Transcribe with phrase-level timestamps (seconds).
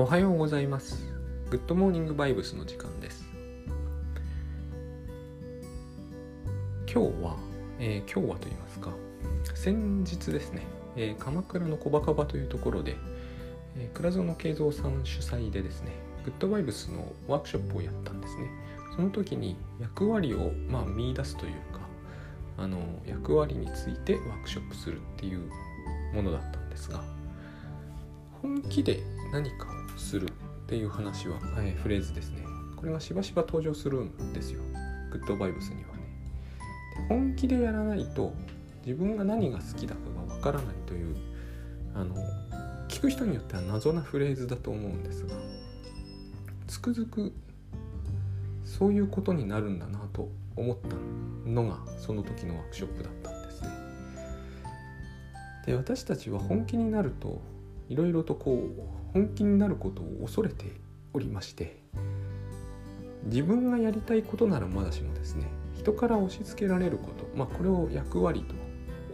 [0.00, 1.04] おはようございます。
[1.50, 3.22] グッドモーニングバイブスの時間です。
[6.90, 7.36] 今日は、
[7.78, 8.92] えー、今日はと言いますか
[9.54, 10.62] 先日ですね、
[10.96, 12.96] えー、鎌倉の小バカバというところで、
[13.76, 15.90] えー、倉園慶三さん主催でですね
[16.24, 18.48] グッドバイブスのワークショップをやったんですね。
[18.96, 21.80] その時に役割をまあ見出すというか
[22.56, 25.50] あの役割についてワークショップするっていう
[26.14, 27.04] ものだったんですが
[28.40, 30.32] 本気で何かをするっ
[30.66, 32.44] ていう話は、えー、フレーズですね。
[32.76, 34.60] これがしばしば登場するんですよ。
[35.10, 36.00] グッドバイブスにはね。
[37.08, 38.32] 本気でやらないと
[38.84, 41.16] 自分が何が好きだかがわからないという
[41.94, 42.14] あの
[42.88, 45.34] 聞く人によっては謎なフレーズだと思うんですが
[46.66, 47.32] つくづく
[48.64, 50.96] そういうことになるんだなと思った
[51.48, 53.68] のがその時のワークショップだったんですね。
[55.66, 57.40] で私たちは本気になると
[57.90, 60.64] いろいろとこう本気になることを恐れて
[61.12, 61.82] おりまして
[63.24, 68.54] 自分がやりたいことならまだしもですね人から押し付けられることまあこれを役割と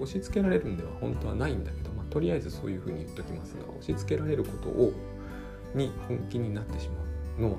[0.01, 4.93] 押し付けられるんでは本当はないんだけど、まあ、とりあえずそういうふうに言っときますが押し付けられることを
[5.75, 7.03] に本気になってしま
[7.39, 7.59] うのは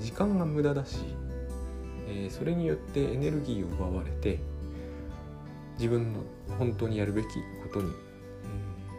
[0.00, 0.96] 時間が無駄だし、
[2.08, 4.40] え、それによってエネルギーを奪われて
[5.76, 6.20] 自分の
[6.58, 7.92] 本当にやるべきことに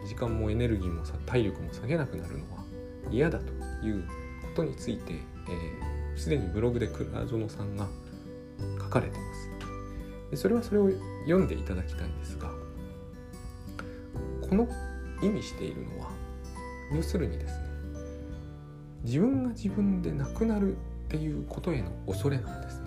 [0.06, 2.64] 時間もエネルギーも体力も下げなくなるのは
[3.10, 3.52] 嫌だと
[3.86, 4.08] いうこ
[4.56, 5.14] とについて
[6.16, 7.86] すで、ー、にブログで倉園さんが
[8.78, 9.50] 書かれてます。
[10.30, 10.90] でそれはそれを
[11.24, 12.50] 読んでいただきたいんですが
[14.48, 14.68] この
[15.22, 16.10] 意味しているのは
[16.92, 17.66] 要するにですね
[19.04, 22.86] 自分が自分でなくなるっていうことへの恐れなんですね。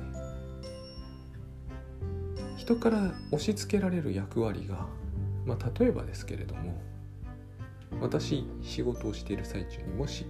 [2.57, 4.85] 人から押し付けられる役割が、
[5.45, 6.79] まあ、例えばですけれども
[8.01, 10.25] 私仕事をしている最中にもし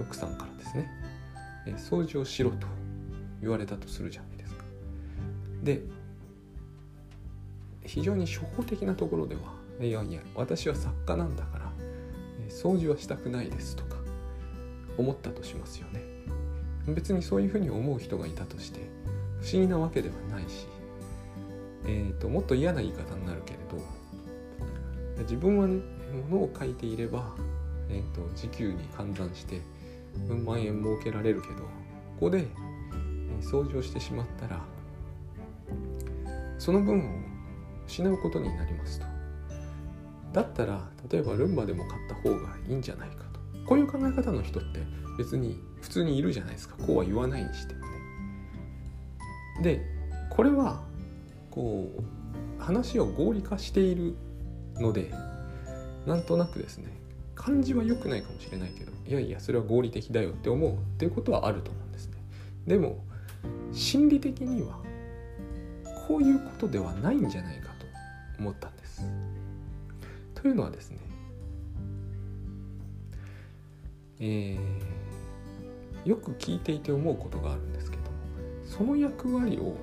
[0.00, 0.90] 奥さんからですね
[1.78, 2.66] 掃除をしろと
[3.40, 4.64] 言われたとするじゃないですか。
[5.62, 5.82] で
[7.84, 9.40] 非常に初歩的なところでは
[9.80, 11.72] いやいや私は作家なんだから
[12.48, 13.96] 掃除はしたくないですとか
[14.98, 16.02] 思ったとしますよね。
[16.88, 18.80] 別にそういうふうに思う人がいたとして
[19.40, 20.66] 不思議なわけではないし、
[21.86, 23.78] えーと、もっと嫌な言い方になるけれど
[25.22, 25.80] 自分はね
[26.12, 27.34] ものを書いていれば、
[27.88, 29.60] えーと、時給に換算して
[30.28, 31.66] うん万円儲けられるけどこ
[32.20, 32.46] こで、え
[33.40, 34.60] 掃除をしてしまったら
[36.58, 37.02] その分を
[37.86, 39.06] 失うことになりますと。
[40.32, 43.40] だったら例えばルンバでも買った方がいいんじゃないかと。
[43.66, 44.80] こういう考え方の人って
[45.18, 46.76] 別に普通にいるじゃないですか。
[46.86, 47.86] こうは言わないにしてもね。
[49.62, 49.84] で
[50.30, 50.82] これは
[51.50, 54.14] こう話を合理化している
[54.76, 55.12] ので
[56.06, 56.88] なんとなくですね
[57.34, 62.16] 漢字は良くないかもしれないけどいやいやそれは合理的だよって思うっていうことはあると思うんですね。
[62.66, 63.04] でも
[63.72, 64.78] 心理的には
[66.06, 67.86] こういうことではないんじゃないかと
[68.38, 69.02] 思ったんです。
[70.34, 70.98] というのはですね
[74.24, 78.02] えー、よく聞いていて思うことがあるんですけど
[78.64, 79.74] その役割を、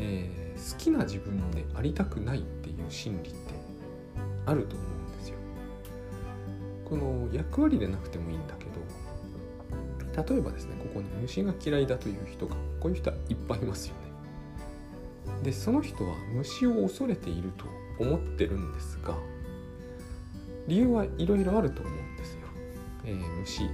[0.00, 3.43] えー、好きな自分でありたくないっていう心理って
[4.46, 5.36] あると思うんですよ。
[6.84, 14.00] この役割でなくてもいいんだけど例えばですねここに虫が嫌いだという人がこういう人はいっぱいいますよね。
[15.42, 17.64] でその人は虫を恐れていると
[17.98, 19.16] 思ってるんですが
[20.68, 22.40] 理由はいろいろあると思うんですよ。
[23.04, 23.68] えー、虫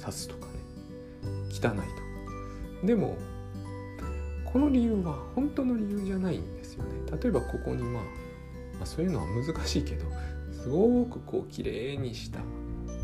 [0.00, 0.52] 刺すとかね
[1.50, 1.82] 汚いとか。
[2.84, 3.16] でも
[4.44, 6.90] この理由は本当の理由じゃないんですよね。
[7.22, 8.02] 例えばここにまあ
[8.74, 10.06] まあ、そういうのは難しいけど
[10.52, 12.40] すごくこう綺麗にした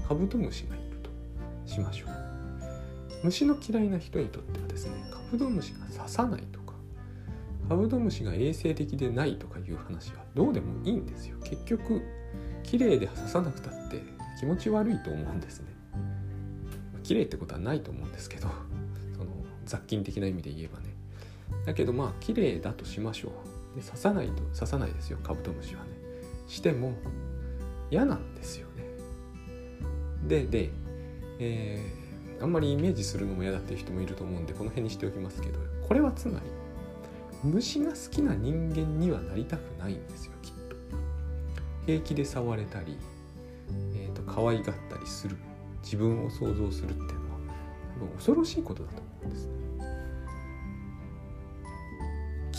[0.07, 1.11] カブトムシがいると
[1.67, 2.11] しましょう。
[3.25, 6.75] 虫の嫌いな人にとってはですねカブトムシが刺さないとか
[7.69, 11.37] カブトムシが衛生的でないとかいう話はどうでもいいんですよ。
[11.45, 12.03] 結局
[12.63, 14.03] 綺麗で刺さなくたって
[14.39, 15.67] 気持ち悪いと思うんですね。
[17.03, 18.49] 綺麗ってことはないと思うんですけど
[19.17, 19.31] その
[19.65, 20.95] 雑菌的な意味で言えばね。
[21.67, 23.33] だけどまあ綺麗だとしましょう。
[23.75, 25.91] で刺さないと刺さないですよカブトムシはね。
[26.47, 26.95] しても
[27.91, 28.85] 嫌なんですよね。
[30.27, 30.71] でで、
[31.39, 36.47] えー、あんまりイメージするのも嫌だっていう人もいると思うんでこの辺にしておきますけどこれはつまり
[37.45, 40.77] 虫が好きな人間にはなりたくないんですよきっと。
[41.87, 42.99] 平気で触れたり、
[43.95, 45.37] えーと、可愛がったりする
[45.83, 47.39] 自分を想像するっていうのは
[47.95, 49.68] 多分恐ろしいことだと思うんですね。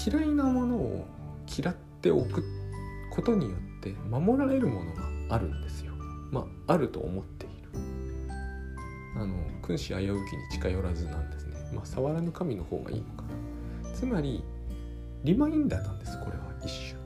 [0.06, 1.06] 嫌いなものを
[1.57, 2.44] 嫌っておく
[3.12, 5.94] ことによって守られるものがあるんですよ。
[6.31, 7.69] まああると思っている。
[9.16, 11.56] あの君子危うきに近寄らずなんですね。
[11.74, 13.24] まあ触らぬ神の方がいいのか
[13.84, 13.92] な。
[13.94, 14.44] つまり
[15.24, 17.00] リマインダーなんですこれは一種。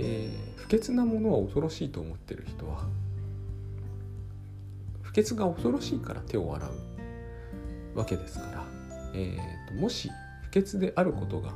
[0.00, 2.86] えー、不潔なものは恐ろしいと思ってる人は
[5.02, 6.68] 不潔が恐ろしいから手を洗
[7.94, 8.64] うわけですから、
[9.14, 10.08] えーと、もし
[10.58, 11.52] 不潔であることが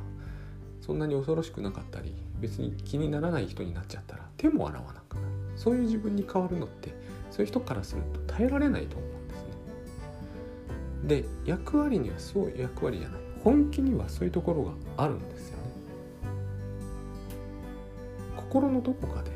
[0.81, 6.93] そんなに恐ろしくなかったり別に気にならない人になっちゃったら手も洗わなくなるそういう自分に変わるのって
[7.31, 11.23] そういう人からすると耐えられないと思うんですね。
[11.23, 15.63] で役割にはそういう役割じゃない本気にはそういうところがあるんですよね。
[18.37, 19.31] 心のどこかで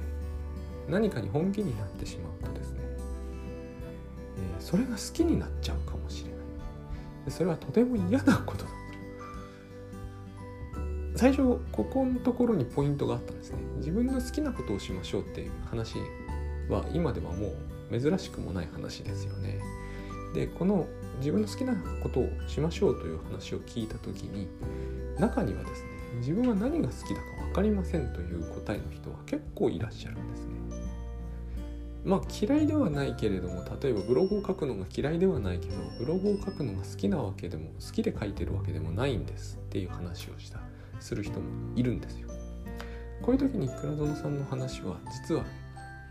[0.87, 6.37] 何かに本気になってしまうとですね、えー、それが好きになっちゃうかもしれな
[7.27, 8.69] いそれはとても嫌なことだ
[11.17, 13.57] 最初ここのところにポイントがあったんですね。
[13.77, 15.95] 自分の好きなことをしましょうっていう話
[16.69, 17.53] は今ではも
[17.91, 19.59] う珍しくもない話ですよね。
[20.35, 20.85] でこの
[21.17, 21.73] 自分の好きな
[22.03, 24.47] ことをしましょうという話を聞いた時に
[25.17, 30.53] 中にはですね自分は何が好きだか分かりませんという答えの人は結構いらっしゃるんですね。
[32.05, 40.76] まあ嫌いではないけれども例えばブログを書くのが嫌いではないけどブログを書くのが好きなわけでも好きで書いてるわけでもないんですっていう話をした。
[40.99, 41.45] する人も
[41.75, 42.27] いるんですよ。
[43.21, 45.43] こういう時に倉園さんの話は実は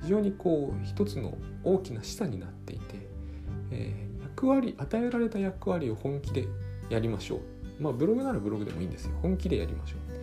[0.02, 2.84] 非常にこう一つの大きな示唆になっていて、
[3.70, 6.46] えー、役割与えられた役割を本気で
[6.90, 7.40] やりましょう。
[7.80, 9.12] まあブログならブログでもいいんですよ。
[9.22, 10.16] 本気でやりましょう。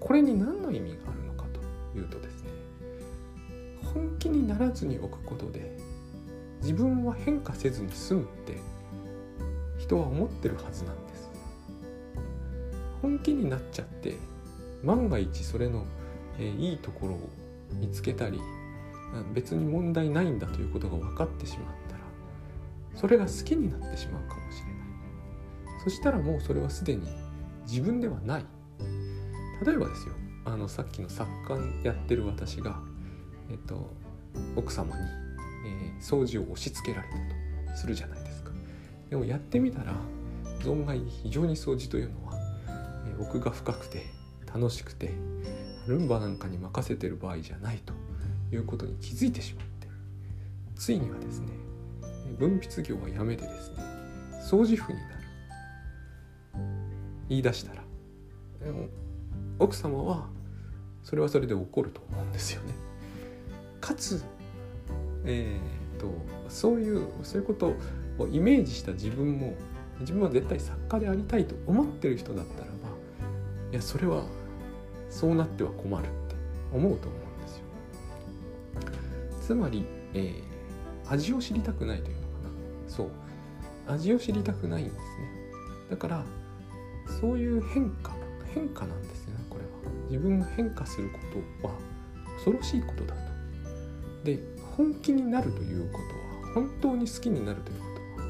[0.00, 1.44] これに何の意味があるのか
[1.92, 2.50] というとですね
[3.94, 5.78] 本気にならずに置くことで
[6.60, 8.58] 自分は変化せずに済むって
[9.78, 11.11] 人は思ってるはずなんです。
[13.02, 14.16] 本気になっちゃって
[14.82, 15.84] 万が一それの、
[16.38, 17.28] えー、いいところを
[17.74, 18.40] 見つけたり
[19.34, 22.00] 別に問題ないんだということが分かってしまったら
[22.94, 24.72] それが好きになってしまうかもしれない。
[25.84, 27.08] そしたらもうそれはすでに
[27.66, 28.44] 自分ではない。
[29.66, 30.14] 例えばですよ
[30.44, 31.30] あのさっきの作
[31.82, 32.80] 家やってる私が、
[33.50, 33.90] えっと、
[34.56, 35.02] 奥様に、
[35.66, 37.14] えー、掃除を押し付けられた
[37.72, 38.50] とするじゃないですか。
[39.10, 39.94] でもやってみたら
[40.60, 42.21] 存外非常に掃除というのは、えー、
[43.20, 44.06] 奥が深くて
[44.46, 45.12] 楽しくて
[45.86, 47.92] ルンバなんかに任せてる場合じゃないと
[48.54, 49.88] いうことに気づいてしまって
[50.76, 51.48] ついにはですね
[52.38, 53.76] 分泌業はやめてですね
[54.48, 55.12] 掃除婦になる
[57.28, 57.82] 言い出したら
[58.64, 58.88] でも
[59.58, 60.26] 奥様は
[61.02, 62.74] それはそれで怒ると思うんですよね。
[63.80, 64.24] かつ、
[65.24, 66.06] えーと、
[66.48, 67.74] そういうそういうこと
[68.18, 69.54] をイメージした自分も
[70.00, 72.70] 自分は絶対作家でありたいと思ってる人だったら
[73.72, 74.24] いやそれは
[75.08, 76.36] そうなっては困るって
[76.72, 77.64] 思うと思うんですよ。
[79.40, 82.50] つまり、えー、味を知りたくないというのかな。
[82.86, 83.10] そう。
[83.88, 85.02] 味を知りたくないんですね。
[85.90, 86.24] だから
[87.20, 88.14] そういう変化
[88.54, 89.70] 変化なんですねこれは。
[90.10, 91.18] 自分が変化するこ
[91.62, 91.74] とは
[92.34, 93.20] 恐ろしいことだと。
[94.24, 94.38] で
[94.76, 97.84] 本気になるということは本当に好きになるというこ
[98.18, 98.22] と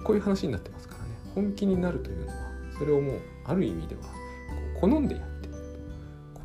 [0.00, 1.10] はこういう話になってますからね。
[1.36, 2.34] 本気になるというのは
[2.76, 4.19] それをもうある意味では
[4.80, 5.54] 好んでやってる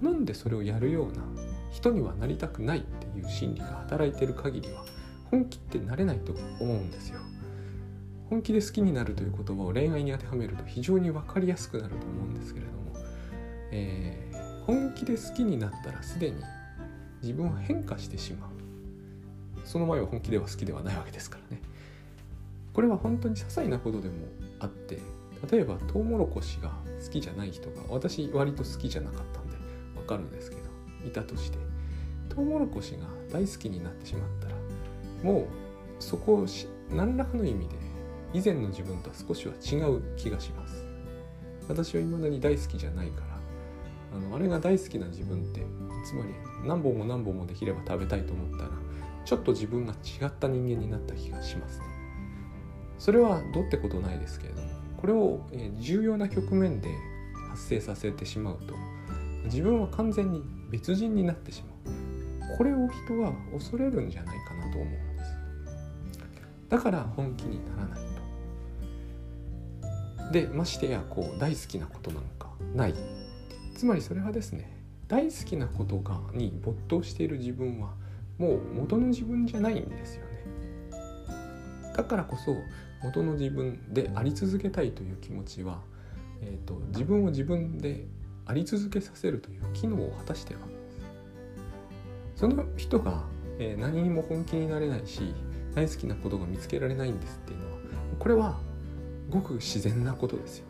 [0.02, 1.24] 好んでそれをやるような
[1.72, 4.84] 人にはなりたくないっていう心理が働いてる限りは
[5.32, 7.20] 本気ってなれないと思うんですよ。
[8.30, 12.78] 本気で好きになるという言葉を恋愛に当てはめると非常に分かりやすくなると思うんですけれども、
[13.72, 16.38] えー、本気で好きになったらすでに
[17.22, 18.50] 自分は変化してしまう。
[19.64, 21.62] その前は本気では好きではないわけですからね。
[22.74, 24.16] これは本当に些細なことでも
[24.60, 25.00] あって
[25.52, 26.72] 例えばトウモロコシが
[27.04, 29.58] 好きじゃない人が私割と好きじゃなかったんで
[29.96, 30.62] 分かるんですけど
[31.06, 31.58] いたとして
[32.30, 33.00] トウモロコシが
[33.32, 34.56] 大好きになってしまったら
[35.24, 35.46] もう
[36.00, 36.46] そこを
[36.90, 37.76] 何らかの意味で
[38.34, 40.86] 以前の自分とは少しは違う気がします。
[41.68, 43.40] 私は未だに大好きじゃないから
[44.18, 45.66] あのあれが大好きな自分って
[46.06, 48.70] つまり何本も何本もできれば食べたいと思ったら
[49.26, 51.86] ちょっと自分が違った人間になった気がしますね。
[53.00, 54.68] それはどうってことないですけれども
[55.06, 56.90] これを、え重要な局面で
[57.52, 58.74] 発生させてしまうと
[59.44, 61.92] 自分は完全に別人になってしま
[62.54, 62.58] う。
[62.58, 65.36] これを人は恐れるんじゃないかなと思うんです。
[66.70, 68.00] だから本気にならない
[70.26, 70.32] と。
[70.32, 72.96] でましてやこう大好きなことなんかない。
[73.76, 74.76] つまりそれはですね
[75.08, 77.94] 大好きなことがに没頭している自分は
[78.40, 80.25] もう元の自分じゃないんですよ。
[81.96, 82.56] だからこそ
[83.04, 85.82] 元の自分であり続けたいという気持ちは、
[86.42, 88.06] えーと、自分を自分で
[88.46, 90.80] あり続けさせるという機能を果たしてるわけで
[92.36, 93.24] すその人が
[93.60, 95.34] えー、何にも本気になれないし
[95.74, 97.80] 大好きなことが見つけられないんですっていうのは
[98.20, 98.58] これは
[99.30, 100.66] ごく自然なことですよ。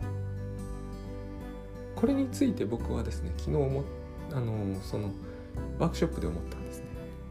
[1.95, 3.83] これについて僕はですね昨日も
[4.31, 5.11] あのその
[5.79, 6.85] ワークショップで思ったんですね。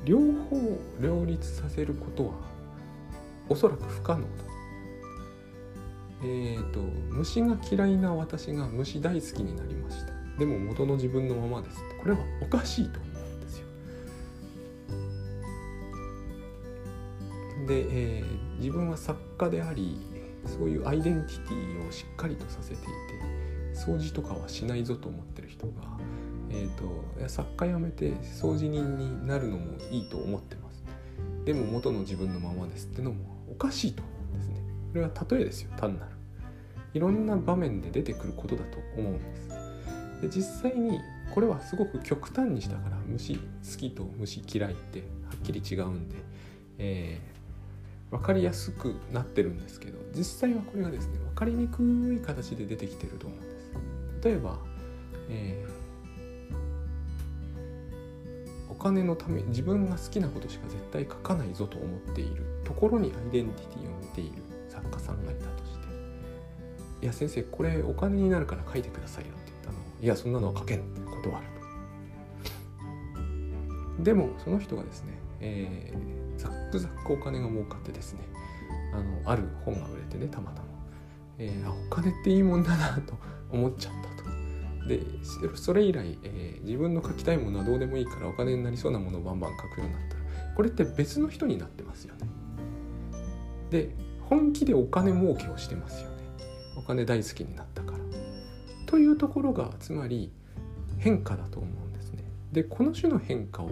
[0.05, 2.33] 両方両立させることは
[3.49, 4.29] おそらく不可能だ。
[6.23, 10.13] えーと、虫が嫌いな私が虫大好きになりました。
[10.39, 11.77] でも元の自分のままです。
[12.01, 13.67] これはおかしいと思うんですよ。
[17.67, 17.87] で、
[18.19, 19.99] えー、自分は作家であり
[20.47, 22.85] そういうアイデンティティをしっかりとさせていて
[23.75, 25.73] 掃除とかはしないぞと思ってる人が、
[26.51, 26.85] えーと、
[27.23, 30.85] と作家辞めて掃除人になるのもいいと思ってます。
[31.45, 34.55] でも元の自分のままですってのもおかしいと思うんですね。
[34.93, 36.13] これは例えですよ単なる。
[36.95, 39.49] いろんな場面で出てくることだと思うんです。
[40.23, 41.01] で実際に
[41.35, 43.41] これはすごく極端にしたから虫好
[43.77, 45.05] きと虫嫌いっては
[45.37, 46.17] っきり違うんで、
[46.79, 51.83] えー、分かりやすくなってるんですけど実際はこれがですね分かりにく
[52.15, 53.73] い形で出てきてると思うんです。
[54.23, 54.59] 例えば、
[55.29, 55.84] えー、
[58.85, 62.45] 金のため自分が好きなことしか絶対書かないぞと思っている。
[62.65, 65.87] ところにアイデンティティを見ている作家さんがいたとして
[67.03, 69.79] 「いや先生これお金になるから書いてくださいよ」って言ったの。
[70.03, 71.47] いやそんなのは書けん」って断る
[73.97, 74.03] と。
[74.03, 78.21] でもその人がですね、えー、ざっくざっくお金が儲かってですね
[78.93, 80.69] あのある本が売れてねたまたま、
[81.39, 83.15] えー、お金っていいもんだなと
[83.51, 84.14] 思っちゃった。
[84.87, 85.01] で
[85.55, 90.17] それ以来、えー、自分の書きたいものはどうでもいいからお金になりそうなものをバンバン書くようになった。
[90.17, 90.23] ら
[90.55, 92.29] これって別の人になってますよね。
[93.71, 93.91] で
[94.29, 96.17] 本気でお金儲けをしてますよね。
[96.77, 97.99] お金大好きになったから。
[98.87, 100.31] というところがつまり
[100.99, 102.25] 変化だと思うんですね。
[102.53, 103.71] でこの種の変化を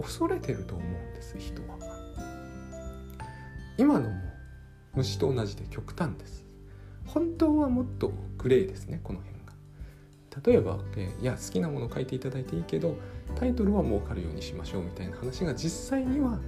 [0.00, 1.76] 恐れてると思うんです人は。
[3.78, 4.16] 今のも
[4.94, 6.46] 虫と同じで極端です。
[7.06, 9.35] 本当はもっとグレーですねこの辺
[10.44, 12.96] 例えば、えいや好きなものを書いていただいていいけど
[13.36, 16.38] タイトルは儲かるようにしましょうみたいな話が実際には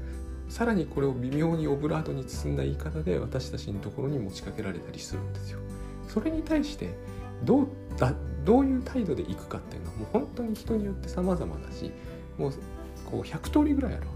[0.48, 5.58] さらにこれを微妙にオブラートに包んだ言い方で私たちのところに持ちかけられたりするんですよ。
[6.08, 6.94] それに対して
[7.44, 7.68] どう
[7.98, 8.14] だ
[8.44, 11.92] どういう態度でいくかっていうのはもう本当に人によって様々だし
[12.38, 12.52] もう
[13.10, 14.12] こう100通りぐらいあるわ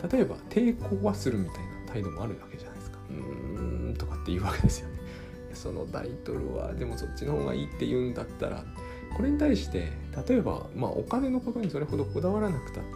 [0.00, 0.16] けです。
[0.16, 2.98] 例えば抵抗はするみたいな態度もあるわけじゃないですか。
[3.10, 4.95] うーんとかっていうわけですよね。
[5.56, 8.64] そのタイトルはでもそっちの方がいいって言うんだったら
[9.16, 9.92] これに対して
[10.28, 12.90] 例えば、まあ、お金のことにそれほどこだわらなくたって、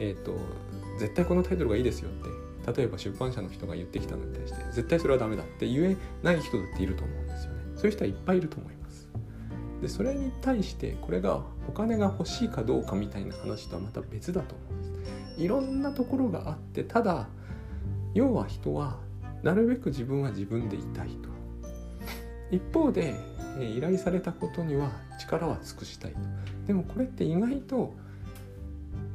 [0.00, 0.32] えーと
[0.98, 7.58] 絶対このタイトルがいいですよって例えば出版社の人が言ってきたのに対して絶対それはダメだって言えない人だっていると思うんですよね。
[7.76, 9.08] そういう人はいっぱいいると思います。
[9.80, 15.42] でそれに対してこれがお金が欲しいかどうかみたいな話とはまた別だと思うんです。
[15.42, 17.28] いろんなところがあってただ
[18.12, 18.98] 要は人は
[19.42, 21.37] なるべく自分は自分でいたいと。
[22.50, 23.14] 一方で
[23.60, 24.90] 依頼されたことには
[25.20, 26.18] 力は尽くしたいと
[26.66, 27.94] でもこれって意外と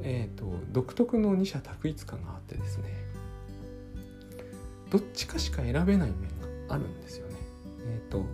[0.06, 2.84] えーと、独特の二者択一感があってですね
[4.90, 7.34] どっちかしか選べない面があるんですよね。
[7.86, 8.24] えーと、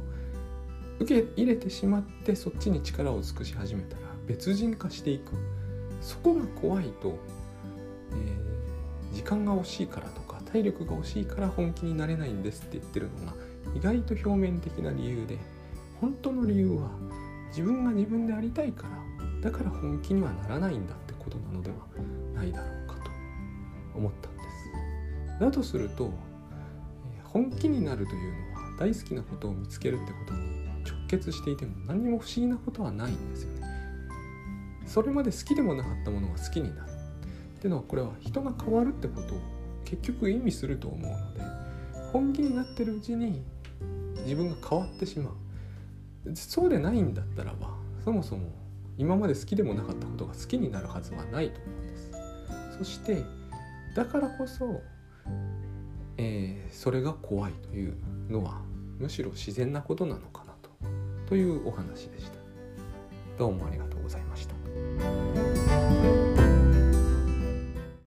[0.98, 5.32] 受け入れてしまってそっちに力を尽くし始めたら別人化していく
[6.02, 7.18] そこが怖いと、
[8.12, 13.32] えー、時間が惜しいからとか体力が惜しいから本気になれないんですって言ってるのが
[13.74, 15.38] 意外と表面的な理由で
[16.00, 16.90] 本当の理由は
[17.48, 18.88] 自分が自分でありたいか
[19.42, 21.76] らだから本気にはならないんだってことなのでは
[22.34, 23.10] ないだろうかと
[23.94, 25.40] 思ったんです。
[25.40, 26.12] だとすると
[27.24, 30.40] 本気になるというのは大好きなことを見つけるってことに
[30.84, 33.66] 直結していても何も不思議なことはないんですよね。
[34.86, 36.90] それまで好きでもなかったものが好きになる。
[37.60, 39.40] っていうのはこれは人が変わるってことを
[39.84, 41.40] 結局意味すると思うので
[42.10, 43.42] 本気になってるうちに
[44.22, 45.34] 自分が変わってしまう。
[46.34, 47.70] そうでないんだったらば
[48.04, 48.52] そもそも
[48.98, 52.10] 今まで好きでもなかったことが好きになるはずはないと思うんです。
[52.78, 53.24] そして
[53.94, 54.82] だからこそ、
[56.18, 57.96] えー、それが怖いという
[58.28, 58.60] のは
[58.98, 60.70] むしろ自然なことなのかなと。
[61.26, 62.32] というお話でした。
[63.38, 65.49] どうもありがとうございました。